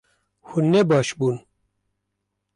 [0.49, 1.37] Hûn ne baş bûn